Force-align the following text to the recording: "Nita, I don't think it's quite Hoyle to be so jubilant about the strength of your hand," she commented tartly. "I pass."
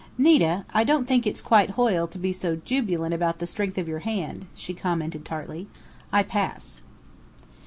"Nita, 0.17 0.65
I 0.73 0.83
don't 0.83 1.05
think 1.05 1.27
it's 1.27 1.43
quite 1.43 1.69
Hoyle 1.77 2.07
to 2.07 2.17
be 2.17 2.33
so 2.33 2.55
jubilant 2.55 3.13
about 3.13 3.37
the 3.37 3.45
strength 3.45 3.77
of 3.77 3.87
your 3.87 3.99
hand," 3.99 4.47
she 4.55 4.73
commented 4.73 5.23
tartly. 5.25 5.67
"I 6.11 6.23
pass." 6.23 6.81